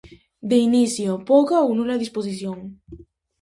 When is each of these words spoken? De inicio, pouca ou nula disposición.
De 0.49 0.57
inicio, 0.67 1.11
pouca 1.29 1.57
ou 1.65 1.69
nula 1.75 2.01
disposición. 2.03 2.57